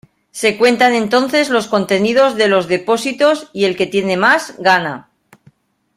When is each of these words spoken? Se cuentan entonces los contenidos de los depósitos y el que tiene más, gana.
Se 0.31 0.57
cuentan 0.57 0.93
entonces 0.95 1.51
los 1.51 1.67
contenidos 1.67 2.35
de 2.35 2.47
los 2.47 2.67
depósitos 2.67 3.51
y 3.53 3.65
el 3.65 3.75
que 3.77 3.85
tiene 3.85 4.17
más, 4.17 4.55
gana. 4.57 5.11